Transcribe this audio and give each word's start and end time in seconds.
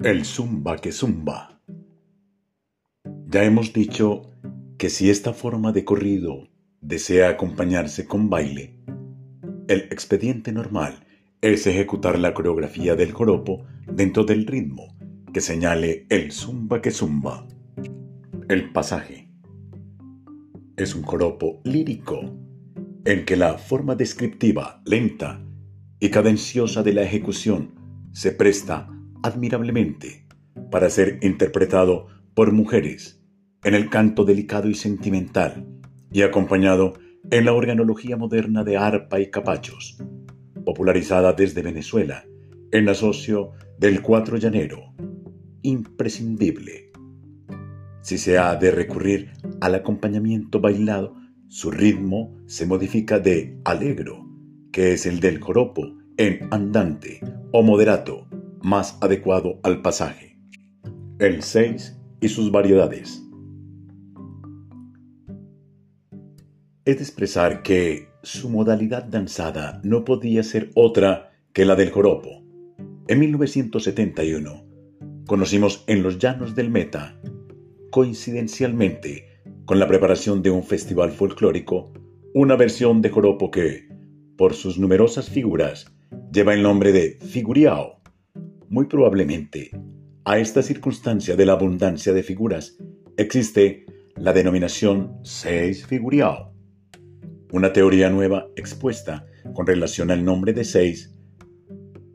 El 0.00 0.24
zumba 0.24 0.76
que 0.76 0.92
zumba. 0.92 1.60
Ya 3.26 3.42
hemos 3.42 3.72
dicho 3.72 4.30
que 4.78 4.90
si 4.90 5.10
esta 5.10 5.32
forma 5.32 5.72
de 5.72 5.84
corrido 5.84 6.46
desea 6.80 7.30
acompañarse 7.30 8.06
con 8.06 8.30
baile, 8.30 8.78
el 9.66 9.80
expediente 9.90 10.52
normal 10.52 11.04
es 11.40 11.66
ejecutar 11.66 12.16
la 12.16 12.32
coreografía 12.32 12.94
del 12.94 13.10
joropo 13.10 13.66
dentro 13.92 14.22
del 14.22 14.46
ritmo 14.46 14.96
que 15.32 15.40
señale 15.40 16.06
el 16.10 16.30
zumba 16.30 16.80
que 16.80 16.92
zumba. 16.92 17.48
El 18.48 18.70
pasaje 18.70 19.28
es 20.76 20.94
un 20.94 21.02
joropo 21.02 21.60
lírico 21.64 22.20
en 23.04 23.24
que 23.24 23.36
la 23.36 23.58
forma 23.58 23.96
descriptiva, 23.96 24.80
lenta 24.84 25.44
y 25.98 26.10
cadenciosa 26.10 26.84
de 26.84 26.92
la 26.92 27.02
ejecución 27.02 27.74
se 28.12 28.30
presta 28.30 28.94
admirablemente 29.22 30.26
para 30.70 30.90
ser 30.90 31.18
interpretado 31.22 32.06
por 32.34 32.52
mujeres 32.52 33.22
en 33.64 33.74
el 33.74 33.90
canto 33.90 34.24
delicado 34.24 34.68
y 34.68 34.74
sentimental 34.74 35.66
y 36.10 36.22
acompañado 36.22 36.94
en 37.30 37.44
la 37.44 37.52
organología 37.52 38.16
moderna 38.16 38.64
de 38.64 38.76
arpa 38.76 39.20
y 39.20 39.30
capachos, 39.30 39.98
popularizada 40.64 41.32
desde 41.32 41.62
Venezuela 41.62 42.24
en 42.70 42.88
asocio 42.88 43.52
del 43.78 44.02
cuatro 44.02 44.36
llanero, 44.36 44.94
imprescindible. 45.62 46.92
Si 48.02 48.18
se 48.18 48.38
ha 48.38 48.54
de 48.56 48.70
recurrir 48.70 49.32
al 49.60 49.74
acompañamiento 49.74 50.60
bailado, 50.60 51.16
su 51.48 51.70
ritmo 51.70 52.36
se 52.46 52.66
modifica 52.66 53.18
de 53.18 53.58
alegro, 53.64 54.26
que 54.70 54.92
es 54.92 55.06
el 55.06 55.20
del 55.20 55.40
joropo, 55.40 55.98
en 56.16 56.48
andante 56.50 57.20
o 57.52 57.62
moderato, 57.62 58.27
más 58.68 58.98
adecuado 59.00 59.60
al 59.62 59.80
pasaje. 59.80 60.38
El 61.18 61.42
6 61.42 61.96
y 62.20 62.28
sus 62.28 62.52
variedades. 62.52 63.24
Es 66.84 66.96
de 66.96 67.02
expresar 67.02 67.62
que 67.62 68.08
su 68.22 68.50
modalidad 68.50 69.04
danzada 69.04 69.80
no 69.84 70.04
podía 70.04 70.42
ser 70.42 70.70
otra 70.74 71.30
que 71.54 71.64
la 71.64 71.76
del 71.76 71.90
joropo. 71.90 72.28
En 73.06 73.20
1971 73.20 74.64
conocimos 75.26 75.84
en 75.86 76.02
los 76.02 76.18
llanos 76.18 76.54
del 76.54 76.68
Meta, 76.68 77.18
coincidencialmente 77.90 79.40
con 79.64 79.78
la 79.78 79.88
preparación 79.88 80.42
de 80.42 80.50
un 80.50 80.62
festival 80.62 81.10
folclórico, 81.12 81.90
una 82.34 82.54
versión 82.54 83.00
de 83.00 83.08
joropo 83.08 83.50
que, 83.50 83.88
por 84.36 84.52
sus 84.52 84.78
numerosas 84.78 85.30
figuras, 85.30 85.90
lleva 86.30 86.52
el 86.52 86.62
nombre 86.62 86.92
de 86.92 87.18
figuriao 87.22 87.97
muy 88.68 88.86
probablemente, 88.86 89.70
a 90.24 90.38
esta 90.38 90.62
circunstancia 90.62 91.36
de 91.36 91.46
la 91.46 91.54
abundancia 91.54 92.12
de 92.12 92.22
figuras 92.22 92.76
existe 93.16 93.86
la 94.16 94.32
denominación 94.32 95.18
seis 95.22 95.86
figuriao, 95.86 96.52
una 97.52 97.72
teoría 97.72 98.10
nueva 98.10 98.48
expuesta 98.56 99.26
con 99.54 99.66
relación 99.66 100.10
al 100.10 100.24
nombre 100.24 100.52
de 100.52 100.64
seis 100.64 101.14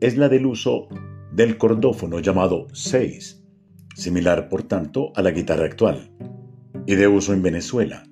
es 0.00 0.16
la 0.16 0.28
del 0.28 0.46
uso 0.46 0.88
del 1.32 1.56
cordófono 1.56 2.20
llamado 2.20 2.68
seis, 2.72 3.42
similar 3.96 4.48
por 4.48 4.62
tanto 4.62 5.12
a 5.16 5.22
la 5.22 5.30
guitarra 5.30 5.64
actual, 5.64 6.12
y 6.86 6.94
de 6.94 7.08
uso 7.08 7.32
en 7.32 7.42
Venezuela, 7.42 8.04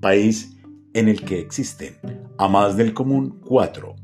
país 0.00 0.56
en 0.94 1.08
el 1.08 1.22
que 1.22 1.38
existen, 1.38 1.96
a 2.38 2.48
más 2.48 2.76
del 2.76 2.94
común, 2.94 3.40
cuatro, 3.44 3.94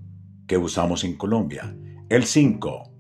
que 0.47 0.59
usamos 0.59 1.03
en 1.05 1.17
Colombia, 1.17 1.77
el 2.09 2.25
cinco, 2.25 2.93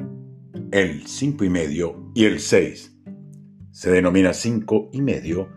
el 0.72 1.04
5 1.06 1.44
y 1.44 1.48
medio 1.48 2.12
y 2.14 2.26
el 2.26 2.38
6. 2.38 2.96
Se 3.72 3.90
denomina 3.90 4.32
5 4.32 4.90
y 4.92 5.02
medio 5.02 5.48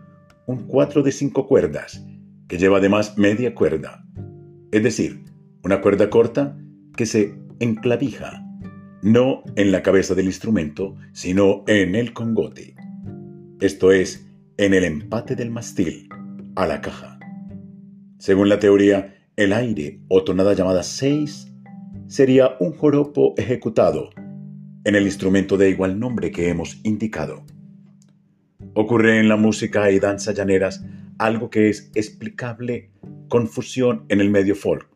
un 0.46 0.66
4 0.66 1.02
de 1.02 1.12
5 1.12 1.46
cuerdas, 1.46 2.04
que 2.48 2.58
lleva 2.58 2.78
además 2.78 3.16
media 3.16 3.54
cuerda, 3.54 4.04
es 4.72 4.82
decir, 4.82 5.24
una 5.62 5.80
cuerda 5.80 6.10
corta 6.10 6.58
que 6.96 7.06
se 7.06 7.38
enclavija, 7.60 8.44
no 9.02 9.44
en 9.54 9.70
la 9.70 9.82
cabeza 9.82 10.14
del 10.14 10.26
instrumento, 10.26 10.96
sino 11.12 11.62
en 11.68 11.94
el 11.94 12.12
congote, 12.12 12.74
esto 13.60 13.92
es, 13.92 14.26
en 14.56 14.74
el 14.74 14.84
empate 14.84 15.36
del 15.36 15.50
mastil, 15.50 16.08
a 16.56 16.66
la 16.66 16.80
caja. 16.80 17.18
Según 18.18 18.48
la 18.48 18.58
teoría, 18.58 19.14
el 19.36 19.52
aire 19.52 20.00
o 20.08 20.24
tonada 20.24 20.54
llamada 20.54 20.82
6 20.82 21.52
sería 22.08 22.56
un 22.58 22.72
joropo 22.72 23.34
ejecutado 23.36 24.10
en 24.84 24.94
el 24.94 25.04
instrumento 25.04 25.56
de 25.56 25.70
igual 25.70 25.98
nombre 25.98 26.30
que 26.30 26.48
hemos 26.48 26.80
indicado. 26.84 27.44
Ocurre 28.74 29.18
en 29.18 29.28
la 29.28 29.36
música 29.36 29.90
y 29.90 29.98
danza 29.98 30.32
llaneras 30.32 30.84
algo 31.18 31.50
que 31.50 31.68
es 31.68 31.90
explicable 31.94 32.90
confusión 33.28 34.04
en 34.08 34.20
el 34.20 34.30
medio 34.30 34.54
folk. 34.54 34.88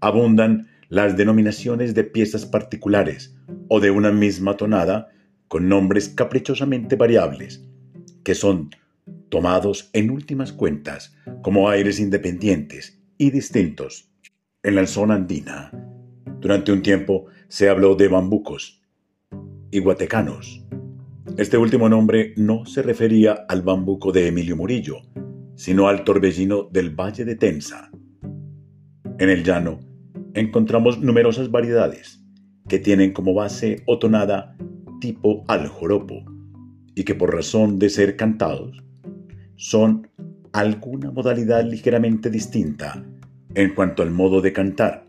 Abundan 0.00 0.68
las 0.88 1.16
denominaciones 1.16 1.94
de 1.94 2.04
piezas 2.04 2.46
particulares 2.46 3.36
o 3.68 3.80
de 3.80 3.90
una 3.90 4.10
misma 4.10 4.56
tonada 4.56 5.08
con 5.46 5.68
nombres 5.68 6.08
caprichosamente 6.08 6.96
variables, 6.96 7.64
que 8.24 8.34
son 8.34 8.70
tomados 9.28 9.90
en 9.92 10.10
últimas 10.10 10.52
cuentas 10.52 11.14
como 11.42 11.68
aires 11.68 12.00
independientes 12.00 13.00
y 13.18 13.30
distintos. 13.30 14.10
En 14.62 14.74
la 14.74 14.86
zona 14.86 15.14
andina, 15.14 15.70
durante 16.40 16.72
un 16.72 16.82
tiempo 16.82 17.26
se 17.48 17.68
habló 17.68 17.94
de 17.94 18.08
bambucos, 18.08 18.79
y 19.70 19.78
guatecanos. 19.80 20.64
Este 21.36 21.56
último 21.56 21.88
nombre 21.88 22.34
no 22.36 22.66
se 22.66 22.82
refería 22.82 23.44
al 23.48 23.62
bambuco 23.62 24.12
de 24.12 24.26
Emilio 24.26 24.56
Murillo, 24.56 24.96
sino 25.54 25.88
al 25.88 26.04
torbellino 26.04 26.68
del 26.70 26.90
Valle 26.90 27.24
de 27.24 27.36
Tensa. 27.36 27.90
En 29.18 29.28
el 29.28 29.44
llano 29.44 29.80
encontramos 30.34 31.00
numerosas 31.00 31.50
variedades 31.50 32.24
que 32.68 32.78
tienen 32.78 33.12
como 33.12 33.34
base 33.34 33.82
o 33.86 33.98
tonada 33.98 34.56
tipo 35.00 35.44
al 35.48 35.68
joropo 35.68 36.24
y 36.94 37.04
que 37.04 37.14
por 37.14 37.34
razón 37.34 37.78
de 37.78 37.90
ser 37.90 38.16
cantados 38.16 38.82
son 39.56 40.08
alguna 40.52 41.10
modalidad 41.10 41.64
ligeramente 41.64 42.30
distinta 42.30 43.04
en 43.54 43.74
cuanto 43.74 44.02
al 44.02 44.10
modo 44.10 44.40
de 44.40 44.52
cantar, 44.52 45.06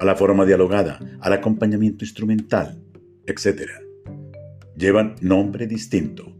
a 0.00 0.04
la 0.04 0.16
forma 0.16 0.44
dialogada, 0.44 0.98
al 1.20 1.32
acompañamiento 1.32 2.04
instrumental, 2.04 2.81
etc. 3.26 3.70
Llevan 4.76 5.14
nombre 5.20 5.66
distinto. 5.66 6.36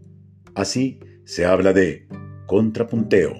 Así 0.55 0.99
se 1.25 1.45
habla 1.45 1.73
de 1.73 2.07
contrapunteo 2.47 3.33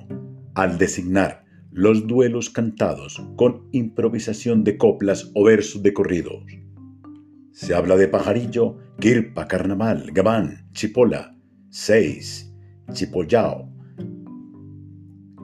al 0.56 0.78
designar 0.78 1.44
los 1.72 2.06
duelos 2.06 2.50
cantados 2.50 3.22
con 3.36 3.68
improvisación 3.72 4.64
de 4.64 4.78
coplas 4.78 5.32
o 5.34 5.44
versos 5.44 5.82
de 5.82 5.94
corridos. 5.94 6.44
Se 7.52 7.74
habla 7.74 7.98
de 7.98 8.08
pajarillo, 8.08 8.78
quirpa, 9.00 9.48
carnaval, 9.48 10.12
gabán, 10.12 10.70
chipola, 10.74 11.36
seis, 11.70 12.54
chipollao, 12.92 13.70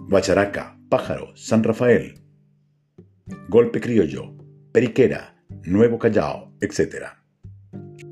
guacharaca, 0.08 0.80
pájaro, 0.90 1.36
San 1.36 1.64
Rafael, 1.64 2.20
golpe 3.48 3.80
criollo, 3.80 4.36
periquera, 4.72 5.44
nuevo 5.64 5.98
callao, 5.98 6.56
etc. 6.62 7.19
Thank 7.72 8.04
you. 8.04 8.09